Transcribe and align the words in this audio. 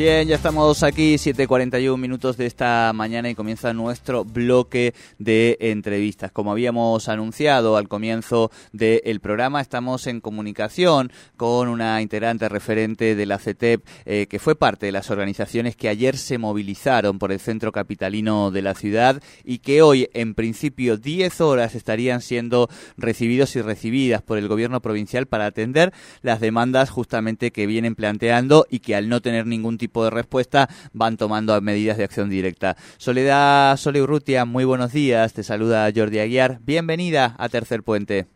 Bien, 0.00 0.26
ya 0.26 0.36
estamos 0.36 0.82
aquí, 0.82 1.16
7.41 1.16 1.98
minutos 1.98 2.38
de 2.38 2.46
esta 2.46 2.90
mañana 2.94 3.28
y 3.28 3.34
comienza 3.34 3.74
nuestro 3.74 4.24
bloque 4.24 4.94
de 5.18 5.58
entrevistas. 5.60 6.32
Como 6.32 6.52
habíamos 6.52 7.10
anunciado 7.10 7.76
al 7.76 7.86
comienzo 7.86 8.50
del 8.72 9.20
programa, 9.20 9.60
estamos 9.60 10.06
en 10.06 10.22
comunicación 10.22 11.12
con 11.36 11.68
una 11.68 12.00
integrante 12.00 12.48
referente 12.48 13.14
de 13.14 13.26
la 13.26 13.38
CETEP 13.38 13.86
eh, 14.06 14.26
que 14.26 14.38
fue 14.38 14.56
parte 14.56 14.86
de 14.86 14.92
las 14.92 15.10
organizaciones 15.10 15.76
que 15.76 15.90
ayer 15.90 16.16
se 16.16 16.38
movilizaron 16.38 17.18
por 17.18 17.30
el 17.30 17.38
centro 17.38 17.70
capitalino 17.70 18.50
de 18.50 18.62
la 18.62 18.74
ciudad 18.74 19.22
y 19.44 19.58
que 19.58 19.82
hoy, 19.82 20.08
en 20.14 20.32
principio, 20.32 20.96
10 20.96 21.42
horas 21.42 21.74
estarían 21.74 22.22
siendo 22.22 22.70
recibidos 22.96 23.54
y 23.54 23.60
recibidas 23.60 24.22
por 24.22 24.38
el 24.38 24.48
gobierno 24.48 24.80
provincial 24.80 25.26
para 25.26 25.44
atender 25.44 25.92
las 26.22 26.40
demandas 26.40 26.88
justamente 26.88 27.50
que 27.50 27.66
vienen 27.66 27.94
planteando 27.94 28.66
y 28.70 28.78
que 28.78 28.94
al 28.94 29.10
no 29.10 29.20
tener 29.20 29.46
ningún 29.46 29.76
tipo 29.76 29.89
de 29.92 30.10
respuesta 30.10 30.68
van 30.92 31.16
tomando 31.16 31.60
medidas 31.60 31.98
de 31.98 32.04
acción 32.04 32.30
directa. 32.30 32.76
Soledad 32.96 33.76
Sole 33.76 34.00
Urrutia, 34.00 34.44
muy 34.44 34.64
buenos 34.64 34.92
días, 34.92 35.32
te 35.34 35.42
saluda 35.42 35.90
Jordi 35.94 36.20
Aguiar, 36.20 36.58
bienvenida 36.60 37.34
a 37.38 37.48
Tercer 37.48 37.82
Puente. 37.82 38.26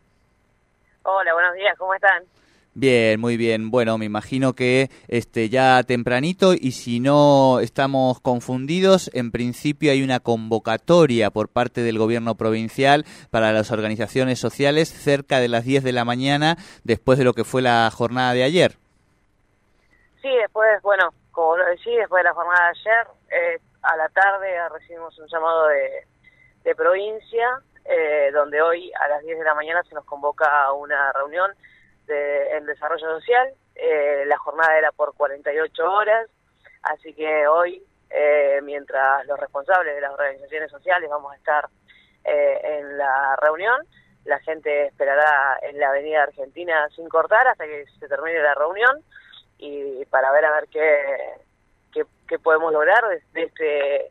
Hola, 1.03 1.33
buenos 1.33 1.55
días, 1.55 1.77
¿cómo 1.77 1.93
están? 1.93 2.23
Bien, 2.77 3.21
muy 3.21 3.37
bien. 3.37 3.71
Bueno, 3.71 3.97
me 3.97 4.03
imagino 4.03 4.51
que 4.51 4.89
este 5.07 5.47
ya 5.47 5.81
tempranito 5.83 6.53
y 6.53 6.71
si 6.71 6.99
no 6.99 7.61
estamos 7.61 8.19
confundidos, 8.19 9.09
en 9.13 9.31
principio 9.31 9.93
hay 9.93 10.03
una 10.03 10.19
convocatoria 10.19 11.29
por 11.29 11.47
parte 11.47 11.83
del 11.83 11.97
gobierno 11.97 12.35
provincial 12.35 13.05
para 13.31 13.53
las 13.53 13.71
organizaciones 13.71 14.39
sociales 14.39 14.89
cerca 14.89 15.39
de 15.39 15.47
las 15.47 15.63
10 15.63 15.85
de 15.85 15.93
la 15.93 16.03
mañana 16.03 16.57
después 16.83 17.17
de 17.17 17.23
lo 17.23 17.33
que 17.33 17.45
fue 17.45 17.61
la 17.61 17.89
jornada 17.93 18.33
de 18.33 18.43
ayer. 18.43 18.73
Sí, 20.21 20.27
después, 20.41 20.67
bueno, 20.83 21.13
como 21.35 21.57
lo 21.57 21.65
decía, 21.65 21.99
después 21.99 22.21
de 22.21 22.29
la 22.29 22.33
jornada 22.33 22.71
de 22.71 22.79
ayer, 22.79 23.07
eh, 23.29 23.59
a 23.83 23.97
la 23.97 24.07
tarde 24.09 24.57
recibimos 24.69 25.19
un 25.19 25.27
llamado 25.27 25.67
de, 25.67 26.07
provincia, 26.75 27.61
eh, 27.83 28.31
donde 28.33 28.61
hoy 28.61 28.91
a 28.99 29.07
las 29.07 29.21
10 29.21 29.37
de 29.37 29.45
la 29.45 29.53
mañana 29.53 29.83
se 29.83 29.93
nos 29.93 30.05
convoca 30.05 30.63
a 30.63 30.73
una 30.73 31.11
reunión 31.13 31.51
de, 32.07 32.57
en 32.57 32.65
desarrollo 32.65 33.19
social. 33.19 33.53
Eh, 33.75 34.23
la 34.25 34.37
jornada 34.37 34.77
era 34.77 34.91
por 34.93 35.13
48 35.13 35.91
horas, 35.91 36.27
así 36.81 37.13
que 37.13 37.47
hoy, 37.47 37.83
mientras 38.63 39.25
los 39.27 39.37
responsables 39.37 39.93
de 39.93 40.01
las 40.01 40.13
organizaciones 40.13 40.71
sociales 40.71 41.09
vamos 41.09 41.33
a 41.33 41.35
estar 41.35 41.67
en 42.23 42.97
la 42.97 43.35
reunión, 43.41 43.85
la 44.23 44.39
gente 44.39 44.87
esperará 44.87 45.59
en 45.61 45.77
la 45.79 45.89
Avenida 45.89 46.23
Argentina 46.23 46.87
sin 46.95 47.09
cortar 47.09 47.45
hasta 47.47 47.65
que 47.65 47.85
se 47.99 48.07
termine 48.07 48.39
la 48.39 48.55
reunión 48.55 49.03
y 49.57 50.05
para 50.05 50.31
ver 50.31 50.45
a 50.45 50.51
ver 50.55 50.67
qué, 50.69 52.05
qué, 52.27 52.39
podemos 52.39 52.73
lograr 52.73 53.03
de, 53.33 53.43
este 53.43 54.09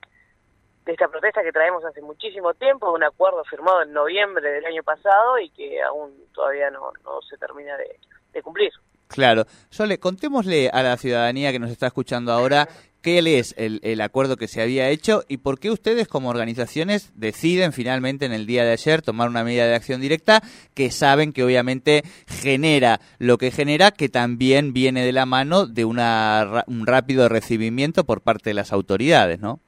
de 0.85 0.93
esta 0.93 1.09
protesta 1.09 1.43
que 1.43 1.53
traemos 1.53 1.85
hace 1.85 2.03
muchísimo 2.03 2.55
tiempo, 2.55 2.93
un 2.93 3.03
acuerdo 3.03 3.45
firmado 3.45 3.83
en 3.83 3.93
noviembre 3.93 4.51
del 4.51 4.67
año 4.67 4.83
pasado 4.83 5.39
y 5.39 5.51
que 5.51 5.83
aún 5.83 6.13
todavía 6.33 6.71
no, 6.71 6.93
no 7.05 7.23
se 7.23 7.37
termina 7.39 7.77
de, 7.77 7.99
de 8.33 8.43
cumplir. 8.43 8.73
Claro. 9.09 9.45
Sole, 9.71 9.99
contémosle 9.99 10.71
a 10.73 10.83
la 10.83 10.97
ciudadanía 10.97 11.53
que 11.53 11.59
nos 11.59 11.71
está 11.71 11.87
escuchando 11.87 12.33
ahora 12.33 12.69
qué 13.05 13.39
es 13.39 13.55
el, 13.59 14.01
acuerdo 14.01 14.39
que 14.39 14.49
se 14.49 14.63
había 14.63 14.89
hecho 14.89 15.25
y 15.29 15.37
por 15.37 15.61
qué 15.61 15.71
ustedes 15.71 16.09
como 16.09 16.31
organizaciones 16.31 17.13
deciden 17.15 17.75
finalmente 17.75 18.25
en 18.25 18.33
el 18.33 18.47
día 18.47 18.65
de 18.65 18.73
ayer 18.73 19.03
tomar 19.03 19.29
una 19.29 19.45
medida 19.45 19.67
de 19.67 19.75
acción 19.75 20.01
directa 20.01 20.41
que 20.75 20.91
saben 20.91 21.35
que 21.35 21.45
obviamente 21.45 22.03
genera 22.27 23.01
lo 23.19 23.37
que 23.37 23.51
genera, 23.51 23.91
que 23.91 24.09
también 24.09 24.73
viene 24.73 25.05
de 25.05 25.13
la 25.13 25.27
mano 25.27 25.67
de 25.67 25.85
una, 25.85 26.65
un 26.67 26.87
rápido 26.87 27.29
recibimiento 27.29 28.05
por 28.05 28.23
parte 28.23 28.51
de 28.51 28.55
las 28.55 28.73
autoridades, 28.73 29.39
¿no? 29.39 29.61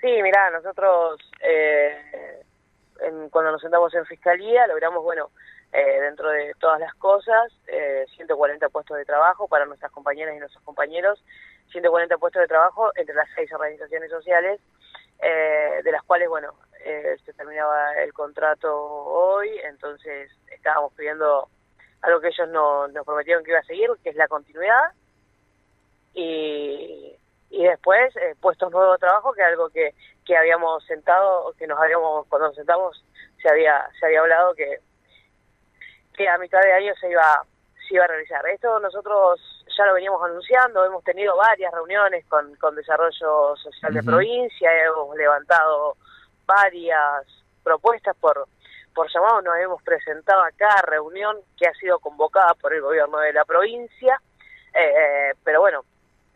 Sí, 0.00 0.08
mira, 0.22 0.50
nosotros 0.50 1.20
eh, 1.42 2.40
cuando 3.30 3.52
nos 3.52 3.60
sentamos 3.60 3.94
en 3.94 4.06
fiscalía 4.06 4.66
logramos, 4.66 5.02
bueno, 5.04 5.30
eh, 5.72 6.00
dentro 6.00 6.30
de 6.30 6.52
todas 6.58 6.80
las 6.80 6.94
cosas, 6.94 7.52
eh, 7.68 8.04
140 8.16 8.68
puestos 8.70 8.96
de 8.96 9.04
trabajo 9.04 9.46
para 9.46 9.66
nuestras 9.66 9.92
compañeras 9.92 10.34
y 10.34 10.40
nuestros 10.40 10.64
compañeros, 10.64 11.22
140 11.70 12.18
puestos 12.18 12.40
de 12.42 12.48
trabajo 12.48 12.90
entre 12.96 13.14
las 13.14 13.28
seis 13.36 13.52
organizaciones 13.52 14.10
sociales, 14.10 14.60
eh, 15.20 15.80
de 15.84 15.92
las 15.92 16.02
cuales, 16.02 16.28
bueno, 16.28 16.54
eh, 16.84 17.16
se 17.24 17.32
terminaba 17.34 17.92
el 18.02 18.12
contrato 18.12 18.74
hoy, 18.74 19.48
entonces 19.64 20.32
estábamos 20.50 20.92
pidiendo 20.94 21.48
algo 22.02 22.20
que 22.20 22.28
ellos 22.28 22.48
no, 22.48 22.88
nos 22.88 23.06
prometieron 23.06 23.44
que 23.44 23.50
iba 23.50 23.60
a 23.60 23.64
seguir, 23.64 23.90
que 24.02 24.10
es 24.10 24.16
la 24.16 24.26
continuidad, 24.26 24.92
y, 26.14 27.16
y 27.50 27.62
después 27.64 28.12
puestos 28.40 28.72
nuevos 28.72 28.96
de 28.96 29.06
trabajo, 29.06 29.32
que 29.34 29.42
es 29.42 29.46
algo 29.46 29.68
que, 29.68 29.94
que 30.24 30.36
habíamos 30.36 30.84
sentado, 30.86 31.54
que 31.56 31.68
nos 31.68 31.78
habíamos, 31.78 32.26
cuando 32.26 32.48
nos 32.48 32.56
sentamos, 32.56 33.04
se 33.40 33.48
había, 33.48 33.88
se 34.00 34.06
había 34.06 34.20
hablado 34.20 34.54
que 34.54 34.80
que 36.20 36.28
a 36.28 36.36
mitad 36.36 36.60
de 36.60 36.70
año 36.74 36.92
se 37.00 37.08
iba, 37.10 37.42
se 37.88 37.94
iba 37.94 38.04
a 38.04 38.08
realizar. 38.08 38.46
Esto 38.48 38.78
nosotros 38.78 39.40
ya 39.74 39.86
lo 39.86 39.94
veníamos 39.94 40.22
anunciando, 40.22 40.84
hemos 40.84 41.02
tenido 41.02 41.34
varias 41.34 41.72
reuniones 41.72 42.26
con, 42.26 42.54
con 42.56 42.74
Desarrollo 42.74 43.56
Social 43.56 43.94
de 43.94 44.02
Provincia, 44.02 44.70
hemos 44.84 45.16
levantado 45.16 45.96
varias 46.44 47.26
propuestas 47.64 48.14
por, 48.20 48.46
por 48.94 49.10
llamado, 49.10 49.40
nos 49.40 49.56
hemos 49.56 49.82
presentado 49.82 50.42
a 50.42 50.52
cada 50.52 50.82
reunión 50.82 51.38
que 51.56 51.66
ha 51.66 51.72
sido 51.72 51.98
convocada 52.00 52.52
por 52.60 52.74
el 52.74 52.82
gobierno 52.82 53.16
de 53.20 53.32
la 53.32 53.46
provincia, 53.46 54.20
eh, 54.74 54.92
eh, 54.94 55.32
pero 55.42 55.60
bueno, 55.60 55.86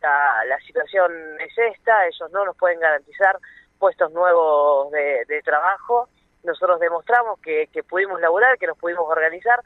la, 0.00 0.46
la 0.46 0.58
situación 0.60 1.12
es 1.40 1.52
esta, 1.58 2.06
ellos 2.06 2.30
no 2.30 2.46
nos 2.46 2.56
pueden 2.56 2.80
garantizar 2.80 3.38
puestos 3.78 4.10
nuevos 4.12 4.90
de, 4.92 5.26
de 5.26 5.42
trabajo, 5.42 6.08
nosotros 6.44 6.80
demostramos 6.80 7.40
que, 7.40 7.68
que 7.72 7.82
pudimos 7.82 8.20
laburar, 8.20 8.58
que 8.58 8.66
nos 8.66 8.78
pudimos 8.78 9.08
organizar, 9.08 9.60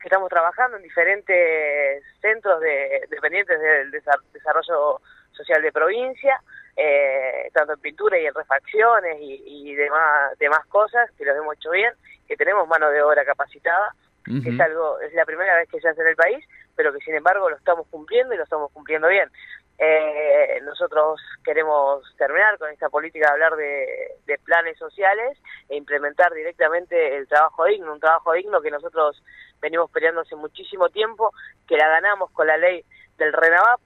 que 0.00 0.08
estamos 0.08 0.28
trabajando 0.28 0.76
en 0.76 0.82
diferentes 0.82 2.02
centros 2.20 2.60
de, 2.60 3.06
dependientes 3.08 3.58
del 3.60 3.90
desarrollo 4.32 5.00
social 5.32 5.62
de 5.62 5.72
provincia, 5.72 6.40
eh, 6.76 7.50
tanto 7.52 7.74
en 7.74 7.80
pintura 7.80 8.18
y 8.18 8.26
en 8.26 8.34
refacciones 8.34 9.18
y, 9.20 9.70
y 9.70 9.74
demás, 9.74 10.36
demás 10.38 10.66
cosas, 10.66 11.10
que 11.16 11.24
los 11.24 11.36
hemos 11.36 11.56
hecho 11.56 11.70
bien, 11.70 11.92
que 12.26 12.36
tenemos 12.36 12.68
mano 12.68 12.90
de 12.90 13.02
obra 13.02 13.24
capacitada, 13.24 13.94
que 14.42 14.50
es 14.50 14.60
algo, 14.60 14.98
es 15.00 15.14
la 15.14 15.24
primera 15.24 15.54
vez 15.56 15.68
que 15.68 15.80
se 15.80 15.88
hace 15.88 16.00
en 16.00 16.08
el 16.08 16.16
país, 16.16 16.44
pero 16.74 16.92
que 16.92 16.98
sin 16.98 17.14
embargo 17.14 17.48
lo 17.48 17.56
estamos 17.56 17.86
cumpliendo 17.88 18.34
y 18.34 18.36
lo 18.36 18.42
estamos 18.42 18.72
cumpliendo 18.72 19.06
bien. 19.06 19.30
Eh, 19.78 20.60
nosotros 20.62 21.20
queremos 21.44 22.02
terminar 22.16 22.56
con 22.58 22.70
esta 22.70 22.88
política 22.88 23.26
de 23.26 23.32
hablar 23.32 23.56
de, 23.56 24.38
planes 24.44 24.78
sociales 24.78 25.38
e 25.68 25.76
implementar 25.76 26.32
directamente 26.32 27.16
el 27.16 27.26
trabajo 27.26 27.64
digno, 27.64 27.92
un 27.92 28.00
trabajo 28.00 28.32
digno 28.32 28.60
que 28.60 28.70
nosotros 28.70 29.22
venimos 29.60 29.90
peleando 29.90 30.20
hace 30.20 30.36
muchísimo 30.36 30.88
tiempo, 30.88 31.32
que 31.66 31.76
la 31.76 31.88
ganamos 31.88 32.30
con 32.30 32.46
la 32.46 32.56
ley 32.56 32.84
del 33.18 33.32
RENAVAP, 33.32 33.80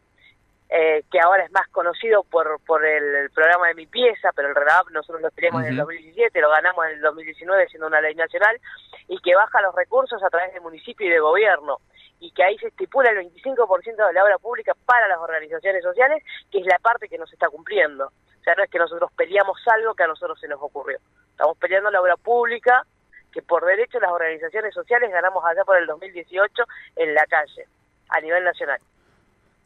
eh, 0.73 1.03
que 1.11 1.19
ahora 1.21 1.45
es 1.45 1.51
más 1.51 1.67
conocido 1.69 2.23
por, 2.23 2.61
por 2.65 2.85
el, 2.85 3.29
programa 3.31 3.69
de 3.69 3.75
Mi 3.75 3.87
Pieza, 3.87 4.31
pero 4.35 4.49
el 4.49 4.55
RENAVAP 4.55 4.91
nosotros 4.91 5.21
lo 5.21 5.31
peleamos 5.33 5.63
en 5.65 5.71
el 5.71 5.77
2017, 5.77 6.41
lo 6.41 6.51
ganamos 6.51 6.87
en 6.87 6.93
el 6.93 7.01
2019 7.01 7.69
siendo 7.69 7.89
una 7.89 8.01
ley 8.01 8.15
nacional, 8.15 8.57
y 9.09 9.19
que 9.21 9.35
baja 9.35 9.61
los 9.63 9.75
recursos 9.75 10.23
a 10.23 10.31
través 10.31 10.53
del 10.53 10.63
municipio 10.63 11.07
y 11.07 11.11
de 11.11 11.19
gobierno 11.19 11.79
y 12.21 12.31
que 12.33 12.45
ahí 12.45 12.57
se 12.59 12.69
estipula 12.69 13.11
el 13.11 13.33
25% 13.33 14.07
de 14.07 14.13
la 14.13 14.23
obra 14.23 14.39
pública 14.39 14.75
para 14.85 15.09
las 15.09 15.19
organizaciones 15.19 15.83
sociales, 15.83 16.23
que 16.51 16.59
es 16.59 16.67
la 16.67 16.79
parte 16.79 17.09
que 17.09 17.19
nos 17.19 17.33
está 17.33 17.49
cumpliendo. 17.49 18.07
O 18.07 18.43
sea, 18.45 18.55
no 18.55 18.63
es 18.63 18.71
que 18.71 18.79
nosotros 18.79 19.11
peleamos 19.17 19.59
algo 19.67 19.95
que 19.95 20.05
a 20.05 20.07
nosotros 20.07 20.39
se 20.39 20.47
nos 20.47 20.61
ocurrió. 20.63 20.99
Estamos 21.31 21.57
peleando 21.57 21.91
la 21.91 22.01
obra 22.01 22.17
pública, 22.17 22.85
que 23.33 23.41
por 23.43 23.65
derecho 23.65 23.99
las 24.01 24.11
organizaciones 24.11 24.75
sociales 24.75 25.11
ganamos 25.11 25.43
allá 25.45 25.65
por 25.65 25.79
el 25.79 25.87
2018 25.87 26.63
en 26.97 27.15
la 27.15 27.25
calle, 27.25 27.67
a 28.11 28.21
nivel 28.21 28.45
nacional. 28.45 28.81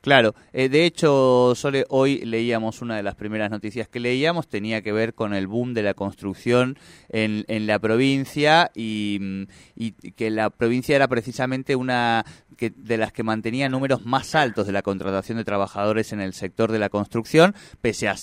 Claro, 0.04 0.34
eh, 0.52 0.68
de 0.68 0.84
hecho, 0.84 1.54
Sole, 1.54 1.86
hoy 1.88 2.18
leíamos 2.26 2.82
una 2.82 2.94
de 2.94 3.02
las 3.02 3.14
primeras 3.14 3.50
noticias 3.50 3.88
que 3.88 4.00
leíamos, 4.00 4.48
tenía 4.48 4.82
que 4.82 4.92
ver 4.92 5.14
con 5.14 5.32
el 5.32 5.46
boom 5.46 5.72
de 5.72 5.82
la 5.82 5.94
construcción 5.94 6.76
en, 7.08 7.46
en 7.48 7.66
la 7.66 7.78
provincia 7.78 8.70
y, 8.74 9.16
mm, 9.18 10.10
que 10.14 10.28
la 10.28 10.50
provincia 10.50 10.94
era 10.94 11.08
precisamente 11.08 11.74
una 11.74 12.26
que, 12.58 12.68
de 12.68 12.98
las 12.98 13.12
que 13.12 13.22
mantenía 13.22 13.70
números 13.70 14.04
más 14.04 14.34
altos 14.34 14.66
de 14.66 14.72
la 14.72 14.82
contratación 14.82 15.38
de 15.38 15.44
trabajadores 15.44 16.12
en 16.12 16.20
el 16.20 16.34
sector 16.34 16.70
de 16.70 16.78
la 16.78 16.90
construcción, 16.90 17.54
pese 17.80 18.06
a 18.06 18.14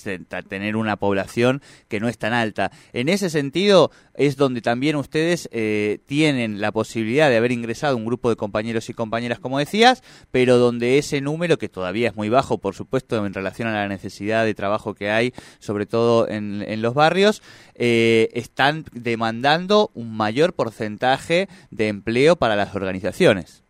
tener 0.48 0.76
una 0.76 0.96
población 0.96 1.62
que 1.88 1.98
no 1.98 2.08
es 2.08 2.16
tan 2.16 2.32
alta. 2.32 2.70
En 2.92 3.08
ese 3.08 3.28
sentido, 3.28 3.90
es 4.14 4.36
donde 4.36 4.60
también 4.60 4.96
ustedes 4.96 5.48
eh, 5.52 5.98
tienen 6.06 6.60
la 6.60 6.70
posibilidad 6.70 7.28
de 7.28 7.36
haber 7.36 7.50
ingresado 7.50 7.96
un 7.96 8.04
grupo 8.04 8.30
de 8.30 8.36
compañeros 8.36 8.88
y 8.88 8.94
compañeras, 8.94 9.40
como 9.40 9.58
decías, 9.58 10.02
pero 10.30 10.58
donde 10.58 10.98
ese 10.98 11.20
número, 11.20 11.58
que 11.58 11.71
todavía 11.72 12.08
es 12.08 12.16
muy 12.16 12.28
bajo, 12.28 12.58
por 12.58 12.74
supuesto, 12.74 13.24
en 13.24 13.34
relación 13.34 13.68
a 13.68 13.72
la 13.72 13.88
necesidad 13.88 14.44
de 14.44 14.54
trabajo 14.54 14.94
que 14.94 15.10
hay, 15.10 15.32
sobre 15.58 15.86
todo 15.86 16.28
en, 16.28 16.82
los 16.82 16.94
barrios, 16.94 17.42
eh, 17.74 18.28
están 18.34 18.84
demandando 18.92 19.90
un 19.94 20.16
mayor 20.16 20.52
porcentaje 20.54 21.48
de 21.70 21.88
empleo 21.88 22.36
para 22.36 22.56
las 22.56 22.74
organizaciones. 22.74 23.64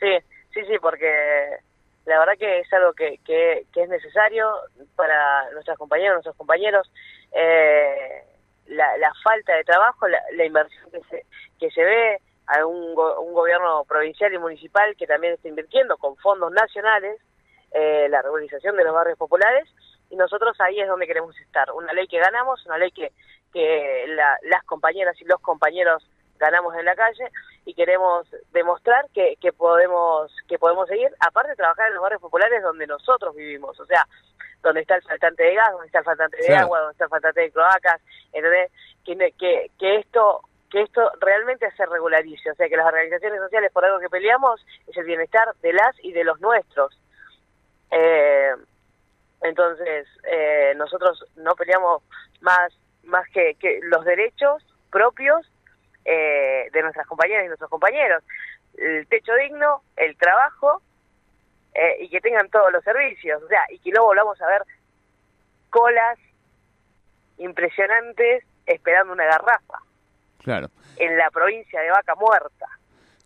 Sí, 0.00 0.18
sí, 0.52 0.60
sí, 0.66 0.74
porque 0.80 1.08
la 2.06 2.18
verdad 2.18 2.34
que 2.38 2.60
es 2.60 2.72
algo 2.72 2.92
que, 2.92 3.18
que, 3.24 3.64
es 3.74 3.88
necesario 3.88 4.48
para 4.96 5.50
nuestras 5.52 5.78
compañeras, 5.78 6.14
nuestros 6.14 6.36
compañeros. 6.36 6.90
Eh, 7.32 8.24
la, 8.66 8.96
la, 8.96 9.12
falta 9.22 9.54
de 9.54 9.64
trabajo, 9.64 10.08
la, 10.08 10.20
la, 10.34 10.44
inversión 10.44 10.90
que 10.90 11.00
se, 11.10 11.26
que 11.58 11.70
se 11.70 11.84
ve, 11.84 12.18
a 12.52 12.66
un, 12.66 12.94
un 12.96 13.32
gobierno 13.32 13.84
provincial 13.84 14.32
y 14.32 14.38
municipal 14.38 14.94
que 14.96 15.06
también 15.06 15.34
está 15.34 15.48
invirtiendo 15.48 15.96
con 15.96 16.16
fondos 16.16 16.52
nacionales 16.52 17.20
eh, 17.72 18.06
la 18.10 18.20
regularización 18.20 18.76
de 18.76 18.84
los 18.84 18.94
barrios 18.94 19.18
populares 19.18 19.68
y 20.10 20.16
nosotros 20.16 20.60
ahí 20.60 20.78
es 20.78 20.88
donde 20.88 21.06
queremos 21.06 21.38
estar. 21.40 21.72
Una 21.72 21.92
ley 21.94 22.06
que 22.06 22.18
ganamos, 22.18 22.64
una 22.66 22.76
ley 22.76 22.90
que, 22.90 23.12
que 23.52 24.06
las 24.42 24.62
compañeras 24.64 25.18
y 25.20 25.24
los 25.24 25.40
compañeros 25.40 26.06
ganamos 26.38 26.74
en 26.74 26.84
la 26.84 26.94
calle 26.94 27.30
y 27.64 27.72
queremos 27.72 28.26
demostrar 28.52 29.06
que, 29.14 29.36
que 29.40 29.52
podemos 29.52 30.34
que 30.48 30.58
podemos 30.58 30.88
seguir, 30.88 31.08
aparte 31.20 31.50
de 31.50 31.56
trabajar 31.56 31.88
en 31.88 31.94
los 31.94 32.02
barrios 32.02 32.20
populares 32.20 32.62
donde 32.62 32.86
nosotros 32.86 33.34
vivimos, 33.34 33.78
o 33.78 33.86
sea, 33.86 34.06
donde 34.62 34.82
está 34.82 34.96
el 34.96 35.02
faltante 35.02 35.42
de 35.44 35.54
gas, 35.54 35.70
donde 35.72 35.86
está 35.86 36.00
el 36.00 36.04
faltante 36.04 36.36
de 36.36 36.54
agua, 36.54 36.80
donde 36.80 36.92
está 36.92 37.04
el 37.04 37.10
faltante 37.10 37.40
de 37.40 37.50
cloacas, 37.50 38.02
entonces 38.32 38.70
que, 39.04 39.32
que, 39.38 39.70
que 39.78 39.96
esto 39.96 40.42
que 40.72 40.80
esto 40.80 41.12
realmente 41.20 41.70
se 41.76 41.84
regularice, 41.84 42.50
o 42.50 42.54
sea, 42.54 42.66
que 42.66 42.78
las 42.78 42.86
organizaciones 42.86 43.40
sociales 43.40 43.70
por 43.72 43.84
algo 43.84 44.00
que 44.00 44.08
peleamos 44.08 44.64
es 44.86 44.96
el 44.96 45.04
bienestar 45.04 45.46
de 45.60 45.74
las 45.74 45.94
y 46.02 46.12
de 46.12 46.24
los 46.24 46.40
nuestros. 46.40 46.98
Eh, 47.90 48.54
entonces, 49.42 50.08
eh, 50.24 50.72
nosotros 50.76 51.26
no 51.36 51.54
peleamos 51.56 52.02
más, 52.40 52.72
más 53.04 53.28
que, 53.28 53.54
que 53.56 53.80
los 53.82 54.02
derechos 54.06 54.64
propios 54.90 55.46
eh, 56.06 56.70
de 56.72 56.82
nuestras 56.82 57.06
compañeras 57.06 57.44
y 57.44 57.48
nuestros 57.48 57.68
compañeros. 57.68 58.24
El 58.78 59.06
techo 59.08 59.34
digno, 59.34 59.82
el 59.96 60.16
trabajo 60.16 60.80
eh, 61.74 61.98
y 62.00 62.08
que 62.08 62.22
tengan 62.22 62.48
todos 62.48 62.72
los 62.72 62.82
servicios. 62.82 63.42
O 63.42 63.48
sea, 63.48 63.66
y 63.68 63.78
que 63.80 63.90
no 63.90 64.04
volvamos 64.04 64.40
a 64.40 64.46
ver 64.46 64.62
colas 65.68 66.18
impresionantes 67.36 68.44
esperando 68.64 69.12
una 69.12 69.24
garrafa. 69.24 69.80
En 70.96 71.16
la 71.16 71.30
provincia 71.30 71.80
de 71.80 71.90
Vaca 71.90 72.14
Muerta. 72.14 72.66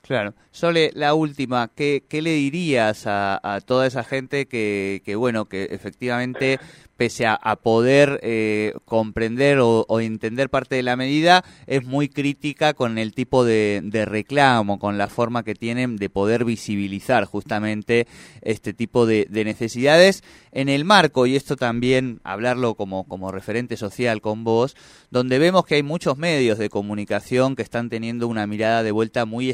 Claro. 0.06 0.34
Sole, 0.52 0.90
la 0.94 1.14
última, 1.14 1.68
¿qué, 1.74 2.02
le 2.10 2.32
dirías 2.32 3.04
a, 3.06 3.60
toda 3.66 3.86
esa 3.86 4.04
gente 4.04 4.46
que, 4.46 5.02
que, 5.04 5.16
bueno, 5.16 5.46
que 5.46 5.64
efectivamente 5.64 6.58
pese 6.96 7.26
a, 7.26 7.56
poder 7.56 8.20
eh, 8.22 8.72
comprender 8.84 9.58
o, 9.60 10.00
entender 10.00 10.48
parte 10.48 10.76
de 10.76 10.82
la 10.82 10.96
medida, 10.96 11.44
es 11.66 11.84
muy 11.84 12.08
crítica 12.08 12.74
con 12.74 12.98
el 12.98 13.12
tipo 13.12 13.44
de, 13.44 13.82
reclamo, 14.06 14.78
con 14.78 14.98
la 14.98 15.08
forma 15.08 15.42
que 15.42 15.54
tienen 15.54 15.96
de 15.96 16.08
poder 16.08 16.44
visibilizar 16.44 17.24
justamente 17.24 18.06
este 18.42 18.72
tipo 18.72 19.06
de, 19.06 19.26
necesidades 19.30 20.22
en 20.52 20.68
el 20.68 20.84
marco, 20.84 21.26
y 21.26 21.36
esto 21.36 21.56
también 21.56 22.20
hablarlo 22.24 22.74
como, 22.74 23.04
como 23.04 23.30
referente 23.30 23.76
social 23.76 24.20
con 24.20 24.44
vos, 24.44 24.74
donde 25.10 25.38
vemos 25.38 25.66
que 25.66 25.76
hay 25.76 25.82
muchos 25.82 26.16
medios 26.16 26.58
de 26.58 26.70
comunicación 26.70 27.56
que 27.56 27.62
están 27.62 27.90
teniendo 27.90 28.26
una 28.26 28.46
mirada 28.46 28.82
de 28.82 28.92
vuelta 28.92 29.26
muy 29.26 29.50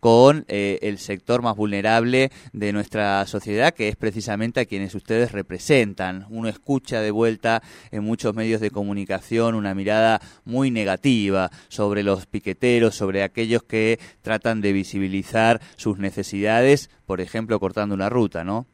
con 0.00 0.44
eh, 0.48 0.78
el 0.82 0.98
sector 0.98 1.42
más 1.42 1.56
vulnerable 1.56 2.30
de 2.52 2.72
nuestra 2.72 3.24
sociedad, 3.26 3.72
que 3.72 3.88
es 3.88 3.96
precisamente 3.96 4.60
a 4.60 4.66
quienes 4.66 4.94
ustedes 4.94 5.32
representan 5.32 6.26
uno 6.28 6.48
escucha 6.48 7.00
de 7.00 7.10
vuelta 7.10 7.62
en 7.90 8.04
muchos 8.04 8.34
medios 8.34 8.60
de 8.60 8.70
comunicación 8.70 9.54
una 9.54 9.74
mirada 9.74 10.20
muy 10.44 10.70
negativa 10.70 11.50
sobre 11.68 12.02
los 12.02 12.26
piqueteros, 12.26 12.94
sobre 12.94 13.22
aquellos 13.22 13.62
que 13.62 13.98
tratan 14.22 14.60
de 14.60 14.72
visibilizar 14.72 15.60
sus 15.76 15.98
necesidades, 15.98 16.90
por 17.06 17.20
ejemplo, 17.20 17.58
cortando 17.58 17.94
una 17.94 18.08
ruta, 18.08 18.44
¿no? 18.44 18.66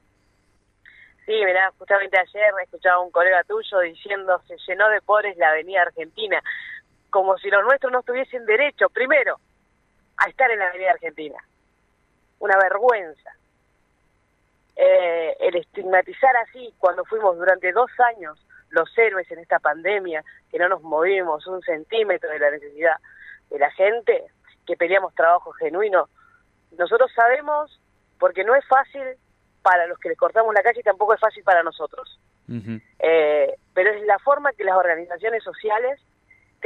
Sí, 1.26 1.32
mirá, 1.44 1.72
justamente 1.76 2.16
ayer 2.18 2.52
escuchaba 2.62 2.96
a 2.96 3.00
un 3.00 3.10
colega 3.10 3.42
tuyo 3.44 3.80
diciendo 3.80 4.40
se 4.46 4.56
llenó 4.68 4.88
de 4.88 5.00
pobres 5.00 5.36
la 5.36 5.50
avenida 5.50 5.82
Argentina, 5.82 6.40
como 7.10 7.36
si 7.38 7.50
los 7.50 7.64
nuestros 7.64 7.92
no 7.92 8.02
tuviesen 8.02 8.46
derecho, 8.46 8.88
primero, 8.90 9.40
a 10.16 10.28
estar 10.28 10.50
en 10.50 10.58
la 10.58 10.68
avenida 10.68 10.90
Argentina. 10.90 11.38
Una 12.38 12.56
vergüenza 12.58 13.36
eh, 14.76 15.34
el 15.40 15.56
estigmatizar 15.56 16.36
así 16.36 16.74
cuando 16.78 17.02
fuimos 17.06 17.38
durante 17.38 17.72
dos 17.72 17.90
años 18.14 18.38
los 18.68 18.90
héroes 18.98 19.30
en 19.30 19.38
esta 19.38 19.58
pandemia, 19.58 20.22
que 20.50 20.58
no 20.58 20.68
nos 20.68 20.82
movimos 20.82 21.46
un 21.46 21.62
centímetro 21.62 22.28
de 22.28 22.38
la 22.38 22.50
necesidad 22.50 22.96
de 23.48 23.58
la 23.58 23.70
gente, 23.70 24.24
que 24.66 24.76
peleamos 24.76 25.14
trabajo 25.14 25.52
genuino. 25.52 26.08
Nosotros 26.76 27.10
sabemos, 27.14 27.80
porque 28.18 28.44
no 28.44 28.54
es 28.54 28.66
fácil 28.66 29.02
para 29.62 29.86
los 29.86 29.98
que 29.98 30.10
les 30.10 30.18
cortamos 30.18 30.52
la 30.52 30.62
calle 30.62 30.80
y 30.80 30.82
tampoco 30.82 31.14
es 31.14 31.20
fácil 31.20 31.42
para 31.42 31.62
nosotros. 31.62 32.20
eh, 32.98 33.56
pero 33.72 33.90
es 33.90 34.02
la 34.02 34.18
forma 34.18 34.52
que 34.52 34.64
las 34.64 34.76
organizaciones 34.76 35.42
sociales 35.42 35.98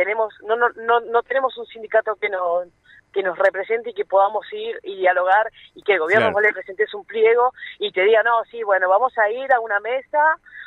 tenemos, 0.00 0.32
no, 0.47 0.56
no, 0.56 0.70
no, 0.70 1.00
no 1.00 1.23
tenemos 1.23 1.56
un 1.58 1.67
sindicato 1.67 2.17
que 2.17 2.31
nos 2.31 2.69
que 3.12 3.23
nos 3.23 3.37
represente 3.37 3.91
y 3.91 3.94
que 3.94 4.05
podamos 4.05 4.47
ir 4.52 4.79
y 4.82 4.97
dialogar 4.97 5.50
y 5.75 5.82
que 5.82 5.94
el 5.94 5.99
gobierno 5.99 6.31
claro. 6.31 6.41
le 6.41 6.52
presentes 6.52 6.94
un 6.94 7.05
pliego 7.05 7.52
y 7.79 7.91
te 7.93 8.02
diga, 8.05 8.23
no, 8.23 8.44
sí, 8.44 8.62
bueno, 8.62 8.88
vamos 8.88 9.12
a 9.19 9.29
ir 9.31 9.52
a 9.52 9.61
una 9.61 9.81
mesa 9.81 10.23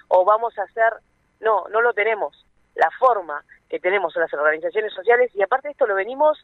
o 0.10 0.26
vamos 0.26 0.58
a 0.60 0.64
hacer... 0.64 0.94
No, 1.40 1.66
no 1.72 1.82
lo 1.82 1.94
tenemos. 1.94 2.46
La 2.76 2.90
forma 3.00 3.44
que 3.70 3.80
tenemos 3.80 4.14
las 4.18 4.34
organizaciones 4.34 4.94
sociales 4.94 5.32
y 5.34 5.42
aparte 5.42 5.70
de 5.70 5.72
esto 5.72 5.88
lo 5.88 5.96
venimos, 5.96 6.38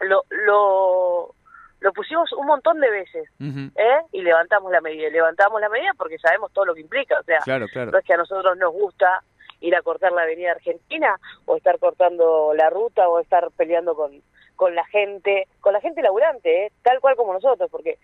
lo, 0.00 0.24
lo, 0.30 1.34
lo 1.80 1.92
pusimos 1.92 2.32
un 2.32 2.46
montón 2.46 2.80
de 2.80 2.90
veces 2.90 3.30
uh 3.38 3.44
-huh. 3.44 3.72
¿eh? 3.76 4.00
y 4.12 4.22
levantamos 4.22 4.72
la 4.72 4.80
medida, 4.80 5.08
levantamos 5.10 5.60
la 5.60 5.68
medida 5.68 5.92
porque 5.96 6.18
sabemos 6.18 6.52
todo 6.52 6.64
lo 6.64 6.74
que 6.74 6.80
implica, 6.80 7.20
o 7.20 7.22
sea, 7.22 7.38
claro, 7.44 7.66
claro. 7.72 7.92
no 7.92 7.98
es 7.98 8.04
que 8.04 8.14
a 8.14 8.16
nosotros 8.16 8.58
nos 8.58 8.72
gusta 8.72 9.22
ir 9.60 9.74
a 9.74 9.82
cortar 9.82 10.12
la 10.12 10.22
avenida 10.22 10.52
Argentina 10.52 11.18
o 11.46 11.56
estar 11.56 11.78
cortando 11.78 12.52
la 12.54 12.70
ruta 12.70 13.08
o 13.08 13.20
estar 13.20 13.50
peleando 13.56 13.94
con, 13.94 14.22
con 14.56 14.74
la 14.74 14.84
gente, 14.86 15.46
con 15.60 15.72
la 15.72 15.80
gente 15.80 16.02
laburante, 16.02 16.66
¿eh? 16.66 16.72
tal 16.82 17.00
cual 17.00 17.16
como 17.16 17.32
nosotros, 17.32 17.70
porque 17.70 17.98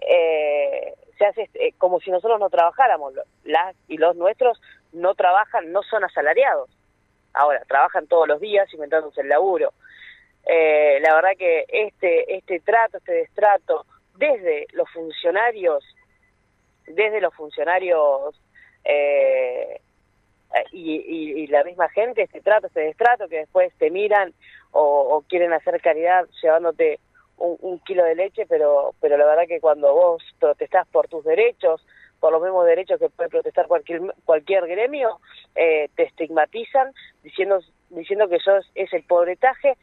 eh, 0.00 0.94
se 1.18 1.26
hace 1.26 1.50
eh, 1.54 1.72
como 1.78 2.00
si 2.00 2.10
nosotros 2.10 2.40
no 2.40 2.50
trabajáramos, 2.50 3.14
las 3.44 3.76
y 3.88 3.98
los 3.98 4.16
nuestros 4.16 4.60
no 4.92 5.14
trabajan, 5.14 5.72
no 5.72 5.82
son 5.82 6.04
asalariados. 6.04 6.70
Ahora, 7.34 7.62
trabajan 7.66 8.06
todos 8.06 8.28
los 8.28 8.40
días 8.40 8.72
inventándose 8.74 9.22
el 9.22 9.28
laburo. 9.28 9.72
Eh, 10.44 10.98
la 11.00 11.14
verdad 11.14 11.30
que 11.38 11.64
este, 11.68 12.36
este 12.36 12.60
trato, 12.60 12.98
este 12.98 13.12
destrato, 13.12 13.86
desde 14.16 14.66
los 14.72 14.90
funcionarios, 14.90 15.84
desde 16.86 17.20
los 17.20 17.32
funcionarios 17.34 18.34
eh, 18.84 19.80
y, 20.72 20.96
y, 20.96 21.42
y, 21.42 21.46
la 21.48 21.64
misma 21.64 21.88
gente, 21.88 22.22
este 22.22 22.40
trato, 22.40 22.66
este 22.66 22.80
destrato, 22.80 23.28
que 23.28 23.38
después 23.38 23.72
te 23.78 23.90
miran 23.90 24.32
o, 24.70 24.82
o 24.82 25.22
quieren 25.22 25.52
hacer 25.52 25.80
caridad 25.80 26.26
llevándote 26.42 26.98
un, 27.36 27.56
un, 27.60 27.78
kilo 27.80 28.04
de 28.04 28.14
leche, 28.14 28.46
pero, 28.46 28.94
pero 29.00 29.16
la 29.16 29.26
verdad 29.26 29.48
que 29.48 29.60
cuando 29.60 29.92
vos 29.92 30.22
protestás 30.38 30.86
por 30.88 31.08
tus 31.08 31.24
derechos, 31.24 31.84
por 32.20 32.32
los 32.32 32.42
mismos 32.42 32.66
derechos 32.66 33.00
que 33.00 33.08
puede 33.08 33.30
protestar 33.30 33.66
cualquier, 33.66 34.00
cualquier 34.24 34.66
gremio, 34.68 35.18
eh, 35.56 35.88
te 35.96 36.04
estigmatizan 36.04 36.92
diciendo, 37.22 37.58
diciendo 37.90 38.28
que 38.28 38.38
sos 38.38 38.70
es 38.74 38.92
el 38.92 39.02
pobretaje 39.02 39.76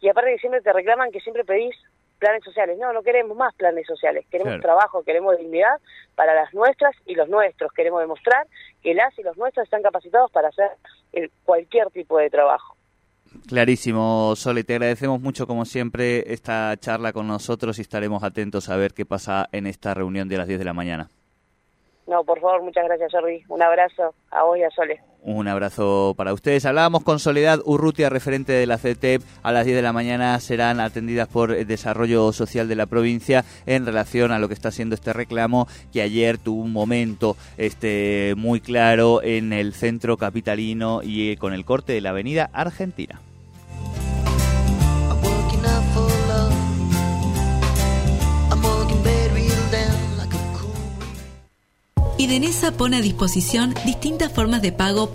y 0.00 0.08
aparte 0.08 0.32
que 0.32 0.38
siempre 0.38 0.60
te 0.60 0.72
reclaman 0.72 1.10
que 1.10 1.20
siempre 1.20 1.44
pedís 1.44 1.74
planes 2.18 2.44
sociales. 2.44 2.78
No, 2.78 2.92
no 2.92 3.02
queremos 3.02 3.36
más 3.36 3.54
planes 3.54 3.86
sociales, 3.86 4.26
queremos 4.30 4.54
claro. 4.54 4.62
trabajo, 4.62 5.02
queremos 5.02 5.36
dignidad 5.38 5.80
para 6.14 6.34
las 6.34 6.52
nuestras 6.54 6.94
y 7.04 7.14
los 7.14 7.28
nuestros. 7.28 7.72
Queremos 7.72 8.00
demostrar 8.00 8.46
que 8.82 8.94
las 8.94 9.18
y 9.18 9.22
los 9.22 9.36
nuestros 9.36 9.64
están 9.64 9.82
capacitados 9.82 10.30
para 10.30 10.48
hacer 10.48 10.70
el, 11.12 11.30
cualquier 11.44 11.90
tipo 11.90 12.18
de 12.18 12.30
trabajo. 12.30 12.76
Clarísimo, 13.48 14.34
Sole, 14.34 14.64
te 14.64 14.74
agradecemos 14.74 15.20
mucho 15.20 15.46
como 15.46 15.64
siempre 15.64 16.32
esta 16.32 16.74
charla 16.78 17.12
con 17.12 17.26
nosotros 17.26 17.78
y 17.78 17.82
estaremos 17.82 18.22
atentos 18.22 18.68
a 18.70 18.76
ver 18.76 18.92
qué 18.94 19.04
pasa 19.04 19.48
en 19.52 19.66
esta 19.66 19.94
reunión 19.94 20.28
de 20.28 20.38
las 20.38 20.48
10 20.48 20.58
de 20.58 20.64
la 20.64 20.72
mañana. 20.72 21.08
No, 22.06 22.24
por 22.24 22.40
favor, 22.40 22.62
muchas 22.62 22.84
gracias, 22.84 23.12
Jordi. 23.12 23.42
Un 23.48 23.62
abrazo 23.62 24.14
a 24.30 24.44
vos 24.44 24.56
y 24.58 24.62
a 24.62 24.70
Sole. 24.70 25.00
Un 25.28 25.48
abrazo 25.48 26.14
para 26.16 26.32
ustedes. 26.32 26.66
Hablábamos 26.66 27.02
con 27.02 27.18
Soledad 27.18 27.60
Urrutia, 27.64 28.08
referente 28.08 28.52
de 28.52 28.64
la 28.64 28.78
CETEP. 28.78 29.22
A 29.42 29.50
las 29.50 29.64
10 29.64 29.74
de 29.74 29.82
la 29.82 29.92
mañana 29.92 30.38
serán 30.38 30.78
atendidas 30.78 31.26
por 31.26 31.50
el 31.50 31.66
Desarrollo 31.66 32.32
Social 32.32 32.68
de 32.68 32.76
la 32.76 32.86
provincia 32.86 33.44
en 33.66 33.84
relación 33.84 34.30
a 34.30 34.38
lo 34.38 34.46
que 34.46 34.54
está 34.54 34.68
haciendo 34.68 34.94
este 34.94 35.12
reclamo 35.12 35.66
que 35.92 36.02
ayer 36.02 36.38
tuvo 36.38 36.62
un 36.62 36.72
momento 36.72 37.36
este, 37.56 38.34
muy 38.36 38.60
claro 38.60 39.20
en 39.20 39.52
el 39.52 39.74
centro 39.74 40.16
capitalino 40.16 41.02
y 41.02 41.32
eh, 41.32 41.36
con 41.36 41.52
el 41.54 41.64
corte 41.64 41.92
de 41.92 42.02
la 42.02 42.10
avenida 42.10 42.48
Argentina. 42.52 43.20
Idenesa 52.18 52.72
pone 52.72 52.96
a 52.96 53.00
disposición 53.02 53.74
distintas 53.84 54.32
formas 54.32 54.62
de 54.62 54.72
pago 54.72 55.10